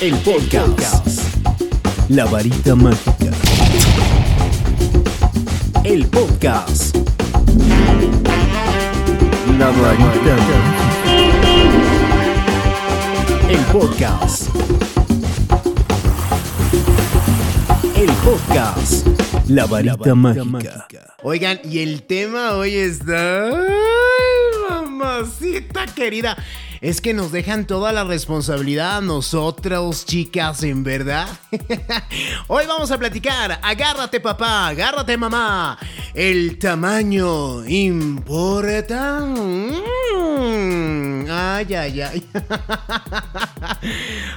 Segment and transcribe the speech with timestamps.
[0.00, 1.18] El podcast.
[2.08, 3.32] La varita mágica.
[5.82, 6.96] El podcast.
[9.58, 11.18] La varita mágica.
[13.48, 14.48] El podcast.
[17.96, 19.06] El podcast.
[19.48, 20.86] La varita mágica.
[21.24, 23.48] Oigan, y el tema hoy está...
[23.48, 23.64] ¡Ay,
[24.70, 26.36] mamacita querida!
[26.80, 31.26] Es que nos dejan toda la responsabilidad a nosotros, chicas, en verdad.
[32.46, 33.58] Hoy vamos a platicar.
[33.62, 34.68] Agárrate, papá.
[34.68, 35.76] Agárrate, mamá.
[36.14, 39.20] El tamaño importa.
[39.20, 39.72] Mm.
[41.28, 42.28] Ay, ay, ay.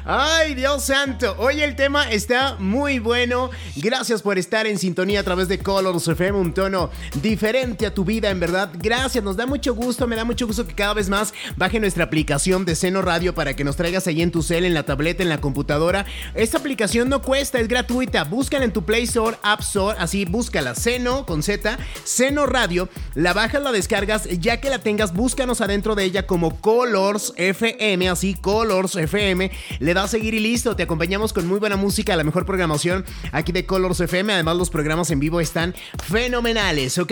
[0.06, 1.36] Ay, Dios santo.
[1.38, 3.50] Hoy el tema está muy bueno.
[3.76, 6.90] Gracias por estar en sintonía a través de Colors FM, un tono
[7.22, 8.72] diferente a tu vida, en verdad.
[8.74, 12.04] Gracias, nos da mucho gusto, me da mucho gusto que cada vez más baje nuestra
[12.04, 15.22] aplicación de Seno Radio para que nos traigas ahí en tu cel, en la tableta,
[15.22, 16.06] en la computadora.
[16.34, 18.24] Esta aplicación no cuesta, es gratuita.
[18.24, 20.74] Búscala en tu Play Store, App Store, así búscala.
[20.74, 22.88] Seno con Z, Seno Radio.
[23.16, 24.30] La bajas, la descargas.
[24.40, 29.52] Ya que la tengas, búscanos adentro de ella como Colors FM, así Colors FM.
[29.80, 30.78] Le das a seguir y listo.
[30.78, 34.32] Te acompañamos con muy buena música, la mejor programación aquí de Colors FM.
[34.32, 35.76] Además, los programas en vivo están
[36.08, 37.12] fenomenales, ¿ok?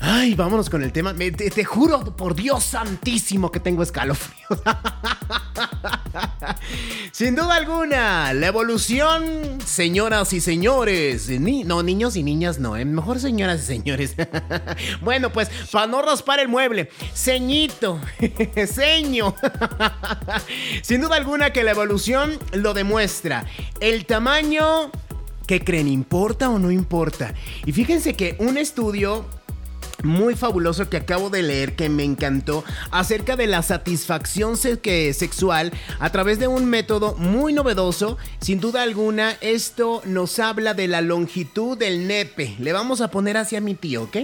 [0.00, 1.14] Ay, vámonos con el tema.
[1.14, 3.84] te, te juro por Dios santísimo que tengo
[7.12, 11.28] Sin duda alguna, la evolución, señoras y señores.
[11.28, 12.84] no, niños y niñas no, ¿eh?
[12.84, 14.14] mejor señoras y señores.
[15.00, 18.00] bueno, pues, para no raspar el mueble, ceñito,
[18.66, 19.34] ceño.
[20.82, 23.46] Sin duda alguna que la evolución lo demuestra.
[23.80, 24.90] El tamaño,
[25.46, 25.88] ¿qué creen?
[25.88, 27.34] ¿Importa o no importa?
[27.64, 29.26] Y fíjense que un estudio
[30.04, 36.10] muy fabuloso que acabo de leer que me encantó acerca de la satisfacción sexual a
[36.10, 38.18] través de un método muy novedoso.
[38.40, 42.54] Sin duda alguna, esto nos habla de la longitud del nepe.
[42.58, 44.16] Le vamos a poner hacia mi tío, ¿ok?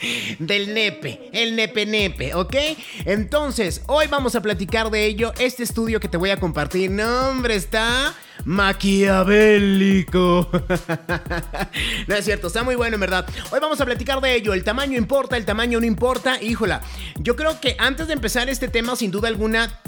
[0.38, 2.56] del nepe, el nepe nepe, ¿ok?
[3.04, 5.32] Entonces, hoy vamos a platicar de ello.
[5.38, 8.14] Este estudio que te voy a compartir, no, hombre, está
[8.44, 10.48] maquiavélico.
[12.08, 13.26] no es cierto, está muy bueno en verdad.
[13.50, 14.54] Hoy vamos a platicar de ello.
[14.54, 16.42] El tamaño importa, el tamaño no importa.
[16.42, 16.82] Híjola,
[17.18, 19.80] yo creo que antes de empezar este tema, sin duda alguna,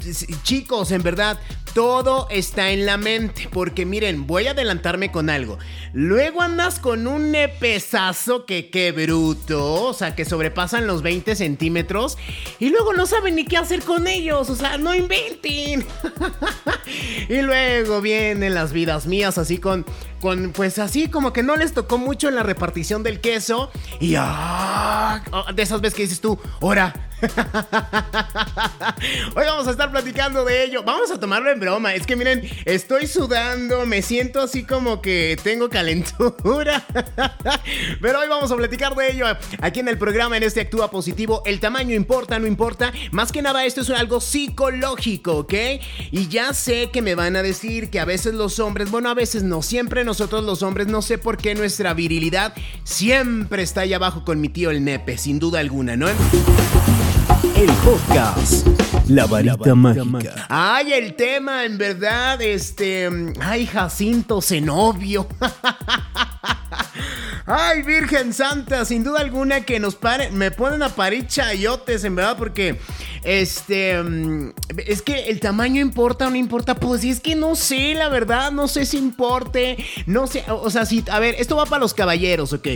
[0.43, 1.39] chicos, en verdad,
[1.73, 3.49] todo está en la mente.
[3.51, 5.57] Porque miren, voy a adelantarme con algo.
[5.93, 9.85] Luego andas con un nepesazo que qué bruto.
[9.85, 12.17] O sea, que sobrepasan los 20 centímetros.
[12.59, 14.49] Y luego no saben ni qué hacer con ellos.
[14.49, 15.85] O sea, no inventen.
[17.29, 19.85] y luego viene en las vidas mías, así con,
[20.23, 23.69] con, pues así como que no les tocó mucho en la repartición del queso.
[23.99, 25.21] Y ah,
[25.53, 26.93] de esas veces que dices tú, ora,
[29.35, 30.83] Hoy vamos a estar platicando de ello.
[30.83, 31.93] Vamos a tomarlo en broma.
[31.93, 36.85] Es que miren, estoy sudando, me siento así como que tengo calentura.
[38.01, 39.25] Pero hoy vamos a platicar de ello
[39.61, 41.41] aquí en el programa, en este Actúa Positivo.
[41.45, 42.91] El tamaño importa, no importa.
[43.11, 45.53] Más que nada, esto es algo psicológico, ¿ok?
[46.11, 49.13] Y ya sé que me van a decir que a veces los hombres, bueno, a
[49.13, 52.53] veces no, siempre nosotros los hombres, no sé por qué nuestra virilidad
[52.83, 56.07] siempre está ahí abajo con mi tío el nepe, sin duda alguna, ¿no?
[56.07, 58.67] El podcast.
[59.07, 60.45] La varita mágica.
[60.49, 63.09] Ay, el tema, en verdad, este.
[63.39, 65.27] Ay, Jacinto Zenobio.
[67.45, 72.15] Ay, Virgen Santa, sin duda alguna que nos paren, me ponen a parir chayotes, en
[72.15, 72.79] verdad, porque
[73.23, 74.53] este mm,
[74.85, 78.51] es que el tamaño importa o no importa, pues es que no sé, la verdad,
[78.53, 81.93] no sé si importe, no sé, o sea, si a ver, esto va para los
[81.93, 82.67] caballeros, ok.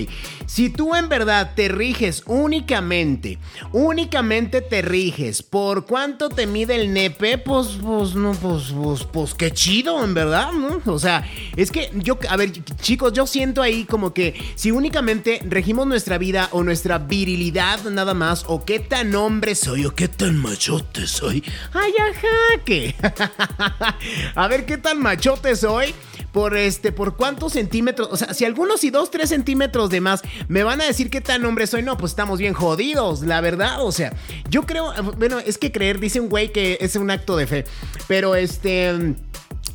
[0.46, 3.40] Si tú en verdad te riges únicamente,
[3.72, 9.34] únicamente te riges por cuánto te mide el nepe, pues pues no pues pues pues
[9.34, 10.82] qué chido, en verdad, ¿no?
[10.92, 12.52] O sea, es que yo a ver,
[12.82, 18.16] chicos, yo siento ahí como que si únicamente regimos nuestra vida o nuestra virilidad nada
[18.16, 21.44] más, o qué tan hombre soy, o qué tan machote soy.
[21.74, 22.38] Ay, ajá.
[24.36, 25.94] A ver qué tan machote soy.
[26.32, 28.10] Por este, por cuántos centímetros.
[28.12, 31.22] O sea, si algunos y dos, tres centímetros de más me van a decir qué
[31.22, 33.84] tan hombre soy, no, pues estamos bien jodidos, la verdad.
[33.84, 34.14] O sea,
[34.50, 37.66] yo creo, bueno, es que creer, dice un güey que es un acto de fe.
[38.08, 39.16] Pero este.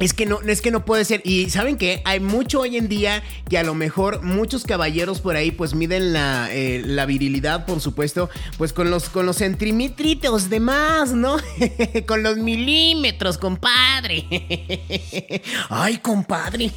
[0.02, 1.22] Es que no, es que no puede ser.
[1.24, 5.36] Y saben que hay mucho hoy en día que a lo mejor muchos caballeros por
[5.36, 8.28] ahí pues miden la, eh, la virilidad, por supuesto,
[8.58, 11.36] pues con los, con los centímetros de más, ¿no?
[12.08, 14.26] con los milímetros, compadre.
[15.68, 16.72] Ay, compadre.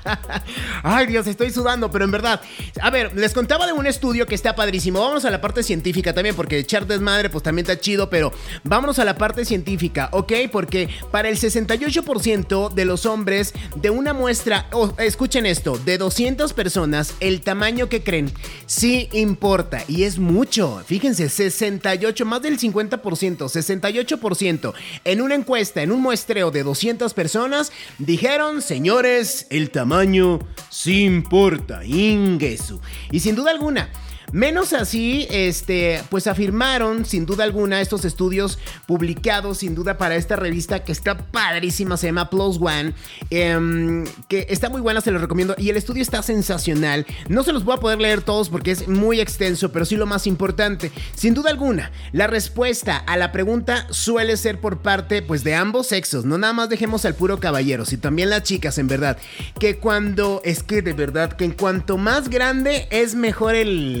[0.84, 2.40] Ay, Dios, estoy sudando, pero en verdad.
[2.80, 5.00] A ver, les contaba de un estudio que está padrísimo.
[5.00, 8.32] Vámonos a la parte científica también, porque echar desmadre pues también está chido, pero
[8.62, 10.32] vámonos a la parte científica, ¿ok?
[10.52, 14.68] Porque para el 68% de los hombres de una muestra,
[14.98, 18.30] escuchen esto, de 200 personas, el tamaño que creen
[18.66, 20.82] sí importa y es mucho.
[20.84, 24.74] Fíjense, 68, más del 50%, 68%
[25.04, 31.86] en una encuesta, en un muestreo de 200 personas, dijeron, señores, el tamaño sí importa,
[31.86, 32.80] ingesu.
[33.10, 33.90] Y sin duda alguna,
[34.32, 40.36] Menos así, este, pues afirmaron sin duda alguna estos estudios publicados sin duda para esta
[40.36, 42.92] revista que está padrísima, se llama Plus One,
[43.30, 47.06] em, que está muy buena, se los recomiendo y el estudio está sensacional.
[47.28, 50.06] No se los voy a poder leer todos porque es muy extenso, pero sí lo
[50.06, 50.90] más importante.
[51.14, 55.86] Sin duda alguna, la respuesta a la pregunta suele ser por parte pues de ambos
[55.86, 59.18] sexos, no nada más dejemos al puro caballero, sino también las chicas en verdad,
[59.58, 63.76] que cuando es que de verdad que en cuanto más grande es mejor el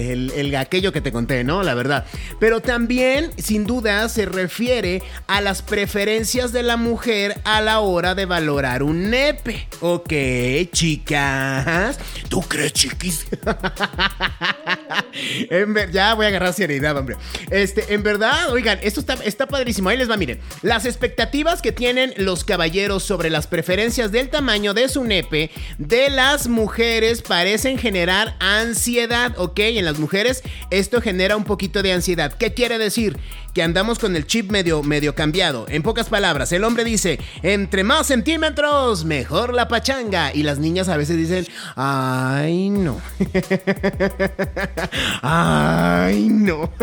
[0.58, 1.62] aquello que te conté, ¿no?
[1.62, 2.04] La verdad.
[2.38, 8.14] Pero también, sin duda, se refiere a las preferencias de la mujer a la hora
[8.14, 9.68] de valorar un nepe.
[9.80, 10.12] Ok,
[10.72, 11.98] chicas.
[12.28, 13.26] ¿Tú crees, chiquis?
[15.92, 17.16] ya voy a agarrar seriedad, hombre.
[17.50, 19.88] Este, en verdad, oigan, esto está, está padrísimo.
[19.88, 20.40] Ahí les va, miren.
[20.62, 26.10] Las expectativas que tienen los caballeros sobre las preferencias del tamaño de su nepe de
[26.10, 29.58] las mujeres parecen generar ansiedad, ¿ok?
[29.60, 32.32] En las mujeres esto genera un poquito de ansiedad.
[32.32, 33.16] ¿Qué quiere decir?
[33.56, 35.64] Que andamos con el chip medio, medio cambiado.
[35.70, 40.30] En pocas palabras, el hombre dice, entre más centímetros, mejor la pachanga.
[40.34, 43.00] Y las niñas a veces dicen, ay no.
[45.22, 46.70] ay no.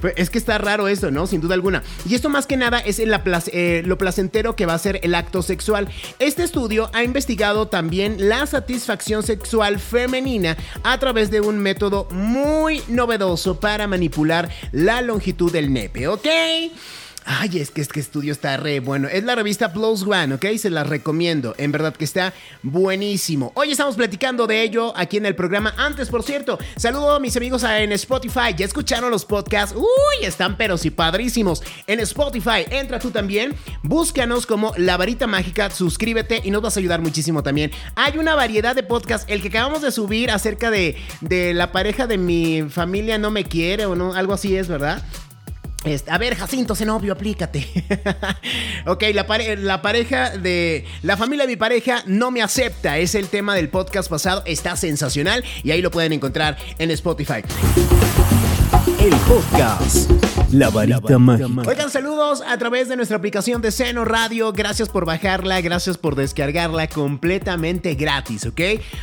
[0.00, 1.28] Pues es que está raro eso, ¿no?
[1.28, 1.84] Sin duda alguna.
[2.08, 5.42] Y esto más que nada es eh, lo placentero que va a ser el acto
[5.42, 5.88] sexual.
[6.18, 12.82] Este estudio ha investigado también la satisfacción sexual femenina a través de un método muy
[12.88, 16.26] novedoso para manipular la longitud del nepe, ¿ok?
[17.30, 19.06] Ay, es que este estudio está re bueno.
[19.06, 20.46] Es la revista Plus One, ¿ok?
[20.56, 21.54] Se la recomiendo.
[21.58, 22.32] En verdad que está
[22.62, 23.52] buenísimo.
[23.54, 25.74] Hoy estamos platicando de ello aquí en el programa.
[25.76, 28.54] Antes, por cierto, saludo a mis amigos en Spotify.
[28.56, 29.76] ¿Ya escucharon los podcasts?
[29.76, 31.62] Uy, están pero sí padrísimos.
[31.86, 33.54] En Spotify, entra tú también.
[33.82, 35.68] Búscanos como La Varita Mágica.
[35.68, 37.72] Suscríbete y nos vas a ayudar muchísimo también.
[37.94, 39.26] Hay una variedad de podcasts.
[39.28, 43.44] El que acabamos de subir acerca de, de la pareja de mi familia no me
[43.44, 45.04] quiere o no, algo así es, ¿verdad?
[46.08, 47.66] A ver, Jacinto Zenobio, aplícate.
[48.86, 49.26] ok, la,
[49.58, 50.84] la, pareja de.
[51.02, 52.98] La familia de mi pareja no me acepta.
[52.98, 54.42] Es el tema del podcast pasado.
[54.44, 57.42] Está sensacional y ahí lo pueden encontrar en Spotify.
[58.98, 60.10] El podcast
[60.52, 61.68] la varita mágica.
[61.68, 64.52] Oigan, saludos a través de nuestra aplicación de Seno Radio.
[64.52, 68.60] Gracias por bajarla, gracias por descargarla completamente gratis, ¿ok?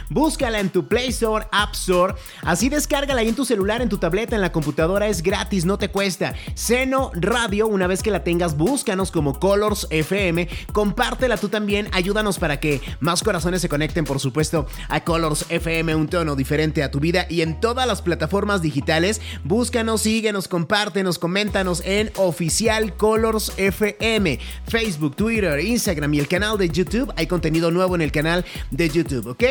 [0.09, 2.15] Búscala en tu Play Store, App Store.
[2.41, 5.07] Así descárgala ahí en tu celular, en tu tableta, en la computadora.
[5.07, 6.33] Es gratis, no te cuesta.
[6.56, 10.47] Seno Radio, una vez que la tengas, búscanos como Colors FM.
[10.71, 11.89] Compártela tú también.
[11.91, 16.81] Ayúdanos para que más corazones se conecten, por supuesto, a Colors FM, un tono diferente
[16.81, 17.27] a tu vida.
[17.29, 19.54] Y en todas las plataformas digitales, búscanos,
[19.97, 27.11] síguenos, compártenos, coméntanos en Oficial Colors FM, Facebook, Twitter, Instagram y el canal de YouTube.
[27.15, 29.43] Hay contenido nuevo en el canal de YouTube, ¿ok?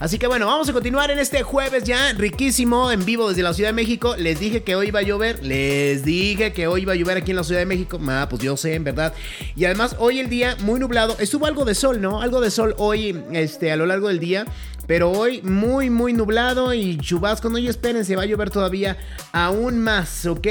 [0.00, 3.54] Así que bueno, vamos a continuar en este jueves ya riquísimo en vivo desde la
[3.54, 4.16] Ciudad de México.
[4.16, 7.30] Les dije que hoy iba a llover, les dije que hoy iba a llover aquí
[7.30, 8.00] en la Ciudad de México.
[8.08, 9.14] Ah, pues yo sé, en verdad.
[9.54, 11.16] Y además hoy el día muy nublado.
[11.20, 12.20] Estuvo algo de sol, ¿no?
[12.20, 14.44] Algo de sol hoy este, a lo largo del día.
[14.86, 17.48] Pero hoy muy, muy nublado y chubasco.
[17.48, 18.96] No, y esperen, se va a llover todavía
[19.32, 20.46] aún más, ¿ok?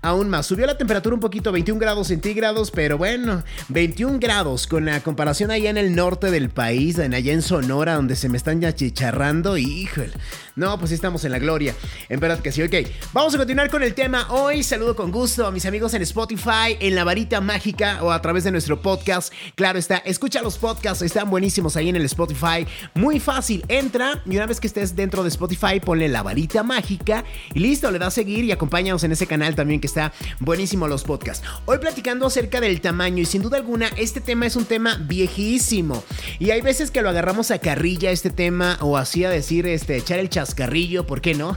[0.00, 0.46] Aún más.
[0.46, 5.50] Subió la temperatura un poquito, 21 grados centígrados, pero bueno, 21 grados con la comparación
[5.50, 8.74] allá en el norte del país, en allá en Sonora, donde se me están ya
[8.74, 9.56] chicharrando.
[9.56, 10.12] Híjole.
[10.54, 11.74] No, pues estamos en la gloria.
[12.10, 12.74] En verdad que sí, ok.
[13.14, 14.62] Vamos a continuar con el tema hoy.
[14.62, 18.44] Saludo con gusto a mis amigos en Spotify, en La Varita Mágica o a través
[18.44, 19.32] de nuestro podcast.
[19.54, 22.66] Claro está, escucha los podcasts, están buenísimos ahí en el Spotify.
[22.92, 27.24] Muy fácil, entra y una vez que estés dentro de Spotify, ponle La Varita Mágica
[27.54, 30.86] y listo, le das a seguir y acompáñanos en ese canal también que está buenísimo
[30.86, 31.46] los podcasts.
[31.64, 36.04] Hoy platicando acerca del tamaño y sin duda alguna este tema es un tema viejísimo
[36.38, 39.96] y hay veces que lo agarramos a carrilla este tema o así a decir, este,
[39.96, 41.56] echar el chat Carrillo, ¿por qué no?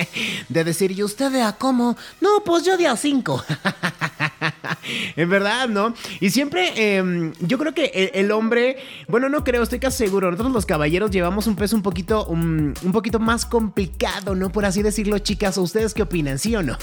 [0.48, 1.96] de decir, ¿y usted de a cómo?
[2.20, 3.42] No, pues yo de a cinco.
[5.16, 5.94] en verdad, ¿no?
[6.20, 8.76] Y siempre, em, yo creo que el, hombre,
[9.08, 12.74] bueno, no creo, estoy casi seguro, nosotros los caballeros llevamos un peso un poquito, un,
[12.92, 14.50] poquito más complicado, ¿no?
[14.50, 16.76] Por así decirlo, chicas, ¿o ustedes qué opinan, sí o no?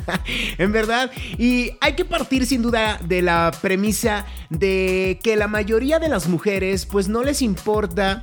[0.58, 5.98] en verdad, y hay que partir sin duda de la premisa de que la mayoría
[5.98, 8.22] de las mujeres, pues no les importa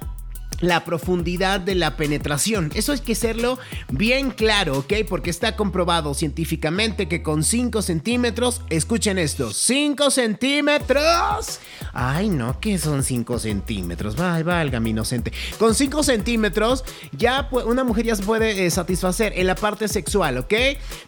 [0.59, 2.71] la profundidad de la penetración.
[2.75, 3.57] Eso hay que serlo
[3.89, 4.93] bien claro, ¿ok?
[5.09, 11.59] Porque está comprobado científicamente que con 5 centímetros, escuchen esto, 5 centímetros.
[11.93, 14.15] Ay, no, que son 5 centímetros.
[14.15, 15.33] Vaya, valga mi inocente.
[15.57, 20.37] Con 5 centímetros, ya una mujer ya se puede eh, satisfacer en la parte sexual,
[20.37, 20.53] ¿ok?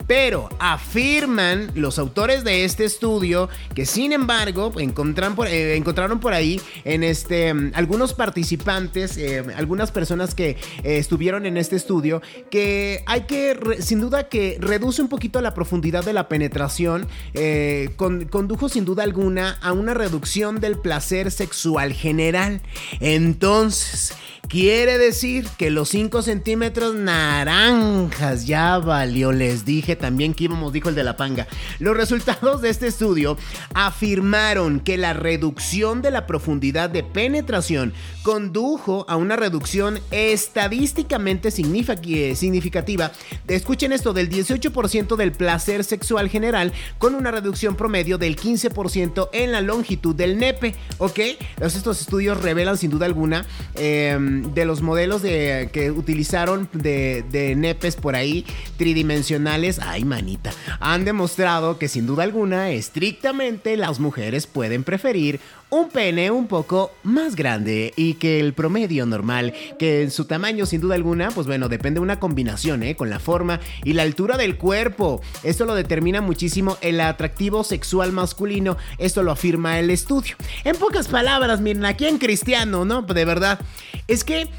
[0.07, 6.33] Pero afirman los autores de este estudio que, sin embargo, encontraron por, eh, encontraron por
[6.33, 9.17] ahí en este mm, algunos participantes.
[9.17, 10.57] Eh, algunas personas que eh,
[10.97, 16.03] estuvieron en este estudio, que hay que, sin duda que reduce un poquito la profundidad
[16.03, 22.61] de la penetración, eh, condujo sin duda alguna a una reducción del placer sexual general.
[22.99, 24.13] Entonces,
[24.47, 29.31] Quiere decir que los 5 centímetros naranjas ya valió.
[29.31, 31.47] Les dije también que íbamos, dijo el de la panga.
[31.79, 33.35] Los resultados de este estudio
[33.73, 43.11] afirmaron que la reducción de la profundidad de penetración condujo a una reducción estadísticamente significativa.
[43.47, 49.51] Escuchen esto, del 18% del placer sexual general con una reducción promedio del 15% en
[49.51, 50.75] la longitud del nepe.
[50.99, 51.19] ¿Ok?
[51.59, 53.47] estos estudios revelan sin duda alguna...
[53.73, 58.45] Eh, de los modelos de, que utilizaron de, nepes por ahí
[58.77, 65.39] tridimensionales, ay manita, han demostrado que sin duda alguna, estrictamente las mujeres pueden preferir
[65.69, 70.65] un pene un poco más grande y que el promedio normal, que en su tamaño
[70.65, 72.95] sin duda alguna, pues bueno, depende de una combinación, ¿eh?
[72.95, 75.21] Con la forma y la altura del cuerpo.
[75.43, 80.35] Esto lo determina muchísimo el atractivo sexual masculino, esto lo afirma el estudio.
[80.63, 83.01] En pocas palabras, miren, aquí en cristiano, ¿no?
[83.01, 83.59] De verdad,
[84.07, 84.49] es que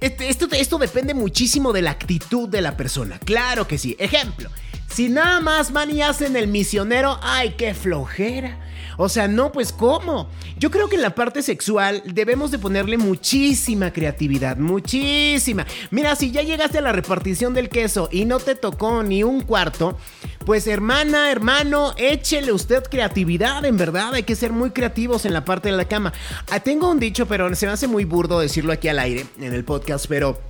[0.00, 3.18] este, esto, esto depende muchísimo de la actitud de la persona.
[3.18, 3.96] Claro que sí.
[3.98, 4.50] Ejemplo,
[4.96, 8.58] si nada más van y hacen el misionero, ay, qué flojera.
[8.96, 10.30] O sea, no, pues ¿cómo?
[10.56, 15.66] Yo creo que en la parte sexual debemos de ponerle muchísima creatividad, muchísima.
[15.90, 19.42] Mira, si ya llegaste a la repartición del queso y no te tocó ni un
[19.42, 19.98] cuarto,
[20.46, 25.44] pues hermana, hermano, échele usted creatividad, en verdad, hay que ser muy creativos en la
[25.44, 26.14] parte de la cama.
[26.50, 29.52] Ah, tengo un dicho, pero se me hace muy burdo decirlo aquí al aire en
[29.52, 30.40] el podcast, pero...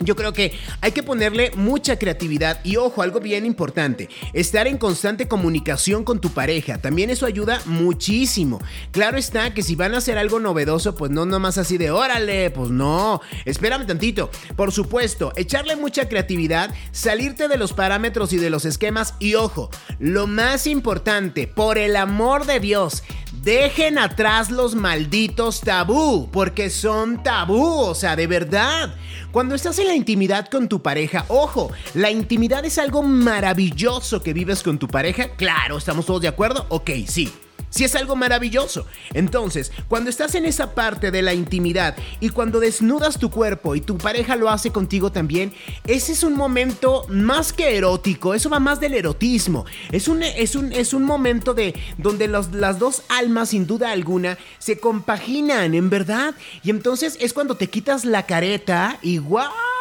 [0.00, 4.76] Yo creo que hay que ponerle mucha creatividad y ojo, algo bien importante, estar en
[4.76, 8.60] constante comunicación con tu pareja, también eso ayuda muchísimo.
[8.90, 12.50] Claro está que si van a hacer algo novedoso, pues no nomás así de órale,
[12.50, 14.30] pues no, espérame tantito.
[14.56, 19.70] Por supuesto, echarle mucha creatividad, salirte de los parámetros y de los esquemas y ojo,
[20.00, 23.04] lo más importante, por el amor de Dios,
[23.44, 28.94] dejen atrás los malditos tabú, porque son tabú, o sea, de verdad.
[29.30, 34.32] Cuando estás en la intimidad con tu pareja, ojo, la intimidad es algo maravilloso que
[34.32, 35.36] vives con tu pareja.
[35.36, 36.66] Claro, ¿estamos todos de acuerdo?
[36.70, 37.32] Ok, sí
[37.74, 38.86] si es algo maravilloso.
[39.14, 43.80] Entonces, cuando estás en esa parte de la intimidad y cuando desnudas tu cuerpo y
[43.80, 45.52] tu pareja lo hace contigo también,
[45.84, 49.64] ese es un momento más que erótico, eso va más del erotismo.
[49.90, 54.38] Es un, es un, es un momento de donde las dos almas, sin duda alguna,
[54.58, 56.34] se compaginan, en verdad.
[56.62, 59.73] Y entonces es cuando te quitas la careta y ¡guau!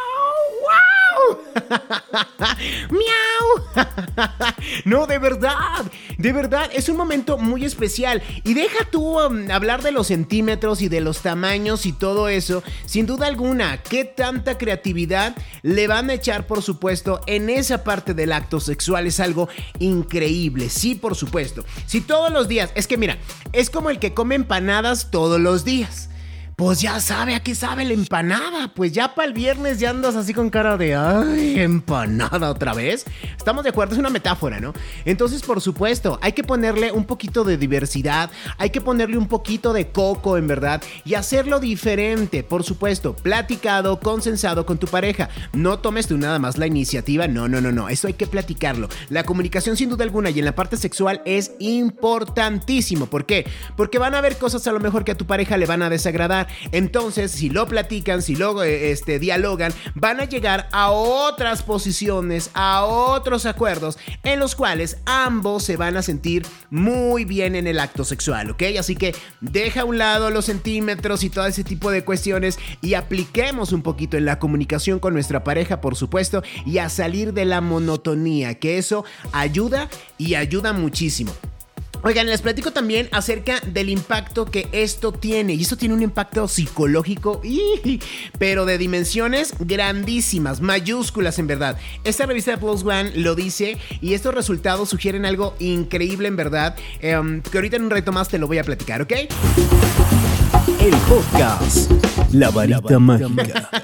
[2.89, 3.85] ¡Miau!
[4.85, 5.85] no, de verdad,
[6.17, 8.21] de verdad, es un momento muy especial.
[8.43, 12.63] Y deja tú um, hablar de los centímetros y de los tamaños y todo eso.
[12.85, 18.13] Sin duda alguna, ¿qué tanta creatividad le van a echar, por supuesto, en esa parte
[18.13, 19.07] del acto sexual?
[19.07, 21.65] Es algo increíble, sí, por supuesto.
[21.85, 23.17] Si todos los días, es que mira,
[23.51, 26.09] es como el que come empanadas todos los días
[26.55, 28.73] pues ya sabe a qué sabe la empanada.
[28.73, 33.05] Pues ya para el viernes ya andas así con cara de, ay, empanada otra vez.
[33.37, 34.73] Estamos de acuerdo, es una metáfora, ¿no?
[35.05, 39.73] Entonces, por supuesto, hay que ponerle un poquito de diversidad, hay que ponerle un poquito
[39.73, 45.29] de coco, en verdad, y hacerlo diferente, por supuesto, platicado, consensado con tu pareja.
[45.53, 48.89] No tomes tú nada más la iniciativa, no, no, no, no, eso hay que platicarlo.
[49.09, 53.07] La comunicación sin duda alguna y en la parte sexual es importantísimo.
[53.07, 53.45] ¿Por qué?
[53.75, 55.89] Porque van a haber cosas a lo mejor que a tu pareja le van a
[55.89, 61.63] desagradar entonces, si lo platican, si lo eh, este, dialogan, van a llegar a otras
[61.63, 67.67] posiciones, a otros acuerdos en los cuales ambos se van a sentir muy bien en
[67.67, 68.63] el acto sexual, ¿ok?
[68.79, 72.93] Así que deja a un lado los centímetros y todo ese tipo de cuestiones y
[72.93, 77.45] apliquemos un poquito en la comunicación con nuestra pareja, por supuesto, y a salir de
[77.45, 81.33] la monotonía, que eso ayuda y ayuda muchísimo.
[82.05, 85.53] Oigan, les platico también acerca del impacto que esto tiene.
[85.53, 87.41] Y esto tiene un impacto psicológico,
[88.37, 91.77] pero de dimensiones grandísimas, mayúsculas en verdad.
[92.03, 96.75] Esta revista de Plus One lo dice y estos resultados sugieren algo increíble en verdad,
[96.99, 99.13] em, que ahorita en un reto más te lo voy a platicar, ¿ok?
[100.81, 101.89] El podcast
[102.33, 103.69] La Varita Mágica.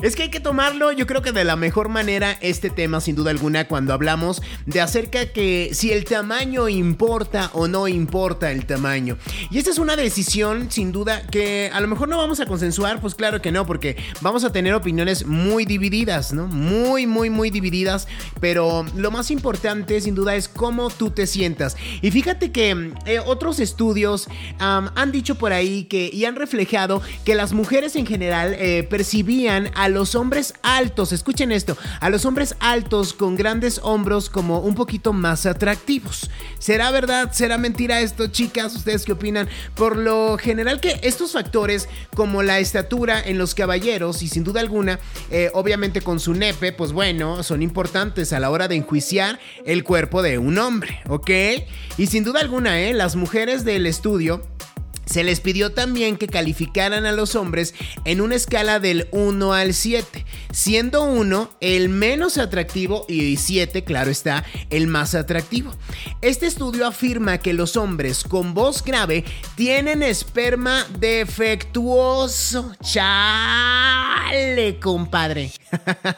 [0.00, 3.16] Es que hay que tomarlo, yo creo que de la mejor manera, este tema, sin
[3.16, 8.64] duda alguna, cuando hablamos de acerca que si el tamaño importa o no importa el
[8.64, 9.18] tamaño.
[9.50, 13.00] Y esta es una decisión, sin duda, que a lo mejor no vamos a consensuar,
[13.00, 16.46] pues claro que no, porque vamos a tener opiniones muy divididas, ¿no?
[16.46, 18.06] Muy, muy, muy divididas.
[18.40, 21.76] Pero lo más importante, sin duda, es cómo tú te sientas.
[22.02, 24.28] Y fíjate que eh, otros estudios
[24.60, 26.87] han dicho por ahí que y han reflejado
[27.24, 32.24] que las mujeres en general eh, percibían a los hombres altos, escuchen esto, a los
[32.24, 36.30] hombres altos con grandes hombros como un poquito más atractivos.
[36.58, 37.32] ¿Será verdad?
[37.32, 38.74] ¿Será mentira esto, chicas?
[38.74, 39.48] ¿Ustedes qué opinan?
[39.74, 44.60] Por lo general que estos factores como la estatura en los caballeros y sin duda
[44.60, 44.98] alguna,
[45.30, 49.84] eh, obviamente con su nepe, pues bueno, son importantes a la hora de enjuiciar el
[49.84, 51.30] cuerpo de un hombre, ¿ok?
[51.96, 52.94] Y sin duda alguna, ¿eh?
[52.94, 54.42] Las mujeres del estudio
[55.08, 57.74] se les pidió también que calificaran a los hombres
[58.04, 64.10] en una escala del 1 al 7, siendo 1 el menos atractivo y 7, claro
[64.10, 65.74] está, el más atractivo.
[66.20, 69.24] Este estudio afirma que los hombres con voz grave
[69.54, 72.72] tienen esperma defectuoso.
[72.82, 75.50] Chale, compadre.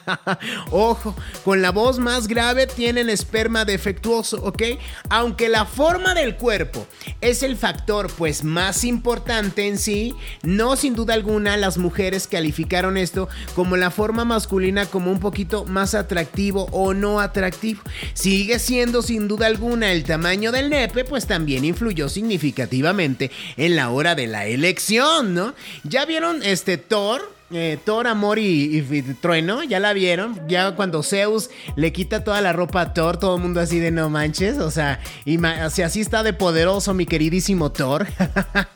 [0.70, 4.62] Ojo, con la voz más grave tienen esperma defectuoso, ¿ok?
[5.08, 6.86] Aunque la forma del cuerpo
[7.20, 12.96] es el factor pues más importante en sí, no sin duda alguna las mujeres calificaron
[12.96, 17.82] esto como la forma masculina como un poquito más atractivo o no atractivo.
[18.14, 23.90] Sigue siendo sin duda alguna el tamaño del nepe, pues también influyó significativamente en la
[23.90, 25.54] hora de la elección, ¿no?
[25.84, 27.39] ¿Ya vieron este Thor?
[27.52, 28.82] Eh, Thor, Amor y,
[29.20, 30.40] Trueno, ya la vieron.
[30.48, 33.90] Ya cuando Zeus le quita toda la ropa a Thor, todo el mundo así de
[33.90, 34.58] no manches.
[34.58, 38.06] O sea, y así está de poderoso mi queridísimo Thor.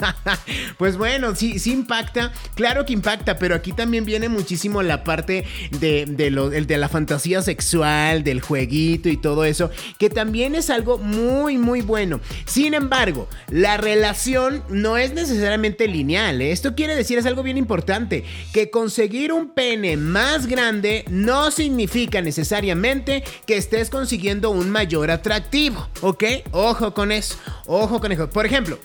[0.78, 2.32] pues bueno, sí, sí impacta.
[2.54, 8.24] Claro que impacta, pero aquí también viene muchísimo la parte de, de la fantasía sexual,
[8.24, 12.20] del jueguito y todo eso, que también es algo muy, muy bueno.
[12.46, 16.40] Sin embargo, la relación no es necesariamente lineal.
[16.42, 16.52] ¿eh?
[16.52, 22.20] Esto quiere decir, es algo bien importante, que conseguir un pene más grande no significa
[22.20, 26.24] necesariamente que estés consiguiendo un mayor atractivo, ¿ok?
[26.52, 28.28] Ojo con eso, ojo con eso.
[28.30, 28.78] Por ejemplo,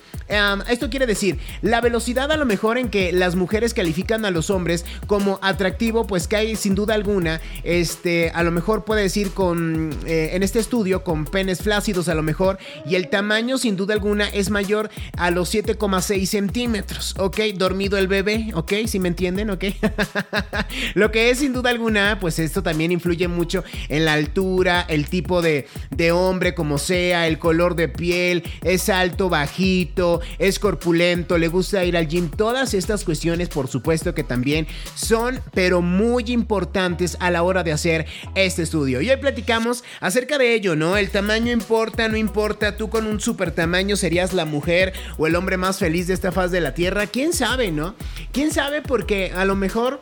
[0.68, 4.50] esto quiere decir, la velocidad a lo mejor en que las mujeres califican a los
[4.50, 9.32] hombres como atractivo, pues que hay sin duda alguna, este, a lo mejor puede decir
[9.32, 13.76] con, eh, en este estudio, con penes flácidos a lo mejor, y el tamaño sin
[13.76, 17.39] duda alguna es mayor a los 7,6 centímetros, ¿ok?
[17.56, 18.74] Dormido el bebé, ¿ok?
[18.86, 19.65] Si me entienden, ¿ok?
[20.94, 25.08] lo que es sin duda alguna, pues esto también influye mucho en la altura, el
[25.08, 31.38] tipo de, de hombre como sea, el color de piel, es alto, bajito, es corpulento,
[31.38, 32.30] le gusta ir al gym.
[32.30, 37.72] Todas estas cuestiones, por supuesto que también son, pero muy importantes a la hora de
[37.72, 38.06] hacer
[38.36, 39.02] este estudio.
[39.02, 40.98] Y hoy platicamos acerca de ello, ¿no?
[40.98, 42.78] El tamaño importa, no importa.
[42.78, 46.32] Tú con un super tamaño serías la mujer o el hombre más feliz de esta
[46.32, 47.08] faz de la tierra.
[47.08, 47.96] ¿Quién sabe, no?
[48.32, 48.82] ¿Quién sabe?
[48.82, 50.00] Porque a lo mejor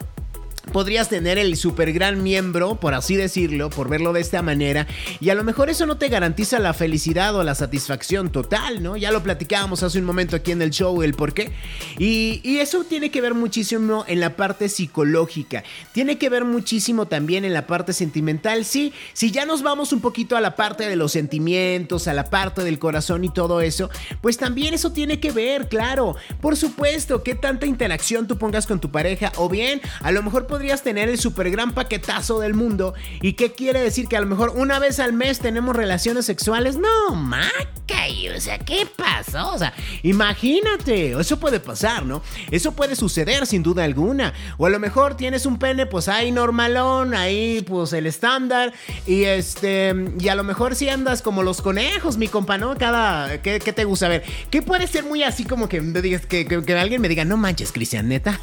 [0.78, 4.86] podrías tener el super gran miembro, por así decirlo, por verlo de esta manera,
[5.20, 8.96] y a lo mejor eso no te garantiza la felicidad o la satisfacción total, ¿no?
[8.96, 11.52] Ya lo platicábamos hace un momento aquí en el show, el por qué.
[11.98, 15.64] Y, eso tiene que ver muchísimo en la parte psicológica,
[15.94, 20.02] tiene que ver muchísimo también en la parte sentimental, sí, si ya nos vamos un
[20.02, 23.90] poquito a la parte de los sentimientos, a la parte del corazón y todo eso,
[24.22, 28.80] pues también eso tiene que ver, claro, por supuesto, qué tanta interacción tú pongas con
[28.80, 32.94] tu pareja, o bien, a lo mejor podrías tener el super gran paquetazo del mundo.
[33.22, 34.08] ¿Y qué quiere decir?
[34.08, 36.78] Que a lo mejor una vez al mes tenemos relaciones sexuales.
[36.78, 39.54] No, maca, o sea, ¿qué pasó?
[39.54, 42.22] O sea, imagínate, eso puede pasar, ¿no?
[42.52, 44.34] Eso puede suceder sin duda alguna.
[44.58, 48.74] O a lo mejor tienes un pene, pues ahí normalón, ahí pues el estándar.
[49.06, 52.76] Y este, y a lo mejor si andas como los conejos, mi compa, ¿no?
[52.78, 54.08] Cada, ¿qué, te gusta?
[54.08, 55.82] A ver, ¿qué puede ser muy así como que,
[56.28, 58.40] que, que, que alguien me diga, no manches, Cristian, neta?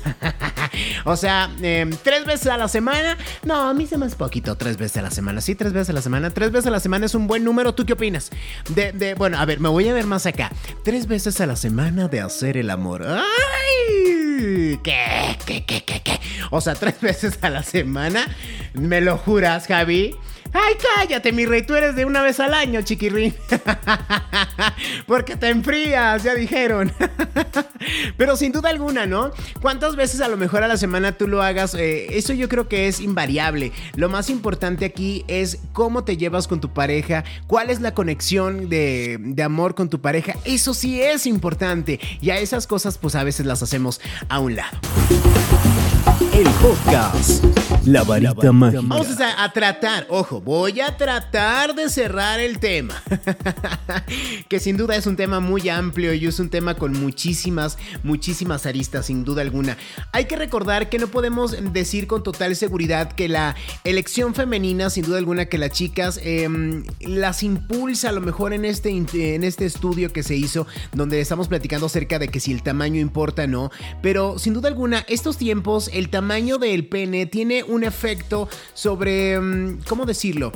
[1.04, 3.16] o sea, eh, ¿Tres veces a la semana?
[3.42, 5.40] No, a mí se me hace poquito, tres veces a la semana.
[5.40, 6.30] Sí, tres veces a la semana.
[6.30, 7.74] Tres veces a la semana es un buen número.
[7.74, 8.30] ¿Tú qué opinas?
[8.68, 10.52] De, de, bueno, a ver, me voy a ver más acá.
[10.84, 13.04] Tres veces a la semana de hacer el amor.
[13.06, 14.78] ¡Ay!
[14.84, 15.38] ¿Qué?
[15.46, 15.64] ¿Qué?
[15.64, 15.82] ¿Qué?
[15.84, 16.02] ¿Qué?
[16.02, 16.20] ¿Qué?
[16.50, 18.26] O sea, tres veces a la semana.
[18.74, 20.14] ¿Me lo juras, Javi?
[20.56, 23.34] Ay, cállate, mi rey, tú eres de una vez al año, chiquirrín.
[25.08, 26.92] Porque te enfrías, ya dijeron.
[28.16, 29.32] Pero sin duda alguna, ¿no?
[29.60, 31.74] ¿Cuántas veces a lo mejor a la semana tú lo hagas?
[31.74, 33.72] Eh, eso yo creo que es invariable.
[33.96, 38.68] Lo más importante aquí es cómo te llevas con tu pareja, cuál es la conexión
[38.68, 40.36] de, de amor con tu pareja.
[40.44, 41.98] Eso sí es importante.
[42.20, 44.78] Y a esas cosas pues a veces las hacemos a un lado.
[46.20, 47.44] El podcast.
[47.86, 48.80] La varita mágica.
[48.82, 52.94] Vamos a, a, tratar, ojo, voy a tratar de cerrar el tema.
[54.48, 58.64] que sin duda es un tema muy amplio y es un tema con muchísimas, muchísimas
[58.64, 59.76] aristas, sin duda alguna.
[60.12, 65.04] Hay que recordar que no podemos decir con total seguridad que la elección femenina, sin
[65.04, 66.48] duda alguna, que las chicas eh,
[67.00, 71.48] las impulsa a lo mejor en este, en este estudio que se hizo, donde estamos
[71.48, 73.70] platicando acerca de que si el tamaño importa o no.
[74.00, 79.80] Pero sin duda alguna, estos tiempos, el tamaño del pene tiene un efecto sobre, mm,
[79.88, 80.52] ¿cómo decirlo?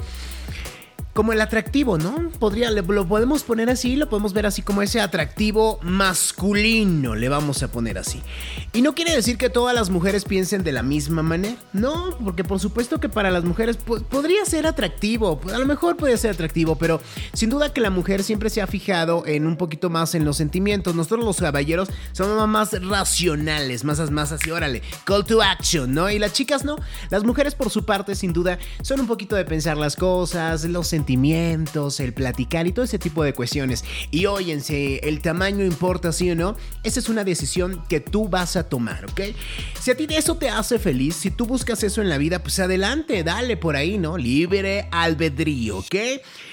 [1.18, 2.30] Como el atractivo, ¿no?
[2.38, 7.64] Podría, lo podemos poner así, lo podemos ver así como ese atractivo masculino, le vamos
[7.64, 8.22] a poner así.
[8.72, 12.44] Y no quiere decir que todas las mujeres piensen de la misma manera, no, porque
[12.44, 16.76] por supuesto que para las mujeres podría ser atractivo, a lo mejor puede ser atractivo,
[16.76, 17.00] pero
[17.32, 20.36] sin duda que la mujer siempre se ha fijado en un poquito más en los
[20.36, 20.94] sentimientos.
[20.94, 26.08] Nosotros los caballeros somos más racionales, más, más así, órale, call to action, ¿no?
[26.10, 26.76] Y las chicas no,
[27.10, 30.86] las mujeres por su parte sin duda son un poquito de pensar las cosas, los
[30.86, 31.07] sentimientos
[31.98, 33.84] el platicar y todo ese tipo de cuestiones.
[34.10, 38.56] Y óyense, el tamaño importa sí o no, esa es una decisión que tú vas
[38.56, 39.20] a tomar, ¿ok?
[39.80, 42.58] Si a ti eso te hace feliz, si tú buscas eso en la vida, pues
[42.58, 44.18] adelante, dale por ahí, ¿no?
[44.18, 45.94] Libre albedrío, ¿ok?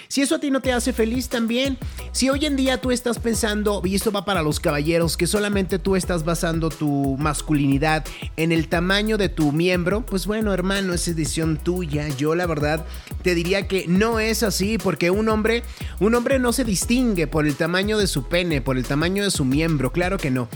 [0.07, 1.77] Si eso a ti no te hace feliz también,
[2.11, 5.79] si hoy en día tú estás pensando, y esto va para los caballeros, que solamente
[5.79, 8.05] tú estás basando tu masculinidad
[8.37, 12.07] en el tamaño de tu miembro, pues bueno, hermano, es decisión tuya.
[12.09, 12.85] Yo la verdad
[13.23, 15.63] te diría que no es así, porque un hombre,
[15.99, 19.31] un hombre no se distingue por el tamaño de su pene, por el tamaño de
[19.31, 20.47] su miembro, claro que no.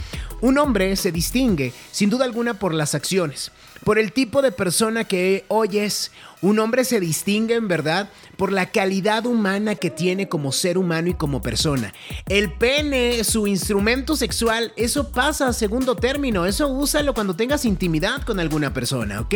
[0.42, 3.52] Un hombre se distingue, sin duda alguna, por las acciones,
[3.84, 6.12] por el tipo de persona que hoy es.
[6.42, 11.10] Un hombre se distingue en verdad por la calidad humana que tiene como ser humano
[11.10, 11.94] y como persona.
[12.30, 16.46] El pene, su instrumento sexual, eso pasa a segundo término.
[16.46, 19.36] Eso úsalo cuando tengas intimidad con alguna persona, ¿ok?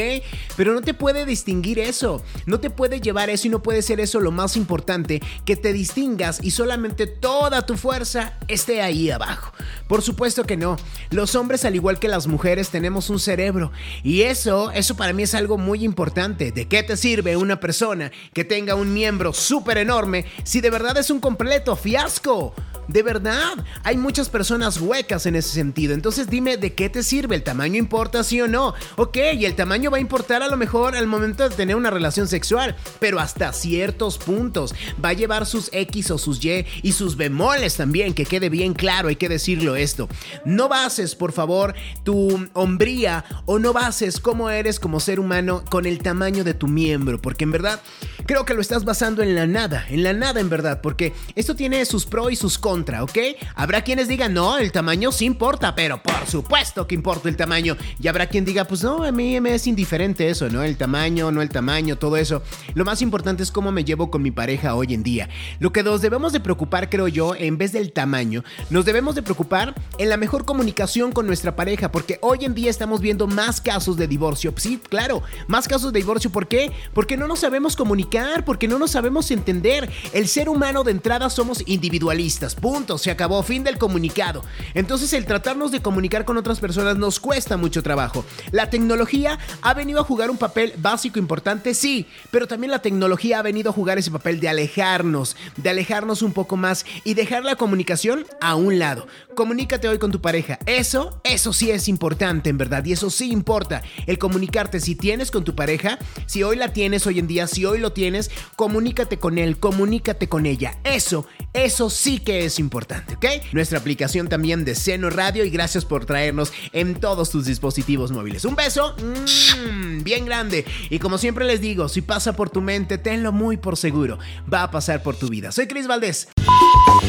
[0.56, 2.24] Pero no te puede distinguir eso.
[2.46, 5.74] No te puede llevar eso y no puede ser eso lo más importante, que te
[5.74, 9.52] distingas y solamente toda tu fuerza esté ahí abajo.
[9.90, 10.78] Por supuesto que no.
[11.10, 13.74] Los hombres, al igual que las mujeres, tenemos un cerebro.
[14.04, 16.54] Y eso, eso para mí es algo muy importante.
[16.54, 20.98] ¿De qué te sirve una persona que tenga un miembro súper enorme si de verdad
[20.98, 22.54] es un completo fiasco?
[22.88, 25.94] De verdad, hay muchas personas huecas en ese sentido.
[25.94, 27.36] Entonces dime de qué te sirve.
[27.36, 28.74] ¿El tamaño importa sí o no?
[28.98, 31.90] Ok, y el tamaño va a importar a lo mejor al momento de tener una
[31.90, 34.76] relación sexual, pero hasta ciertos puntos.
[35.04, 38.74] Va a llevar sus X o sus Y y sus bemoles también, que quede bien
[38.74, 40.10] claro, hay que decirlo esto.
[40.46, 45.86] No bases, por favor, tu hombría o no bases cómo eres como ser humano con
[45.86, 47.82] el tamaño de tu miembro, porque en verdad
[48.26, 51.56] creo que lo estás basando en la nada, en la nada en verdad, porque esto
[51.56, 53.18] tiene sus pros y sus contras ¿ok?
[53.56, 57.78] Habrá quienes digan, no, el tamaño sí importa, pero por supuesto que importa el tamaño.
[58.02, 60.64] Y habrá quien diga, pues no, a mí me es indiferente eso, ¿no?
[60.64, 62.42] El tamaño, no el tamaño, todo eso.
[62.74, 65.30] Lo más importante es cómo me llevo con mi pareja hoy en día.
[65.60, 69.22] Lo que nos debemos de preocupar, creo yo, en vez del tamaño, nos debemos de
[69.22, 73.62] preocupar en la mejor comunicación con nuestra pareja, porque hoy en día estamos viendo más
[73.62, 74.54] casos de divorcio.
[74.58, 76.32] Sí, claro, más casos de divorcio.
[76.32, 76.72] ¿Por qué?
[76.94, 79.90] Porque no nos sabemos comunicar, porque no nos sabemos entender.
[80.14, 82.56] El ser humano de entrada somos individualistas.
[82.64, 84.42] Punto, se acabó, fin del comunicado.
[84.74, 88.24] Entonces el tratarnos de comunicar con otras personas nos cuesta mucho trabajo.
[88.52, 93.40] La tecnología ha venido a jugar un papel básico importante, sí, pero también la tecnología
[93.40, 97.44] ha venido a jugar ese papel de alejarnos, de alejarnos un poco más y dejar
[97.44, 99.08] la comunicación a un lado.
[99.36, 100.58] Comunícate hoy con tu pareja.
[100.66, 103.82] Eso, eso sí es importante en verdad y eso sí importa.
[104.08, 107.66] El comunicarte si tienes con tu pareja, si hoy la tienes hoy en día, si
[107.66, 110.78] hoy lo tienes, comunícate con él, comunícate con ella.
[110.86, 113.26] Eso, eso sí que es importante, ¿ok?
[113.52, 118.46] Nuestra aplicación también de Seno Radio y gracias por traernos en todos tus dispositivos móviles.
[118.46, 122.98] Un beso mmm, bien grande y como siempre les digo, si pasa por tu mente,
[122.98, 124.20] tenlo muy por seguro,
[124.52, 125.52] va a pasar por tu vida.
[125.52, 126.30] Soy Cris Valdés.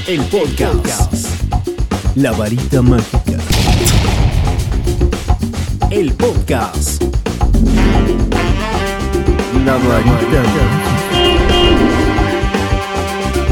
[0.06, 1.12] El podcast.
[2.16, 3.38] La varita mágica.
[5.90, 7.02] El podcast.
[9.64, 10.94] La varita mágica.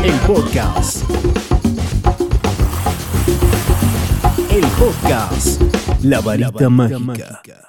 [0.04, 1.41] El podcast.
[4.52, 5.62] El podcast.
[6.02, 7.62] La varita, mágica.